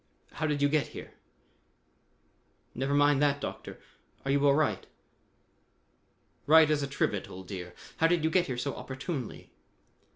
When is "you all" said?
4.31-4.55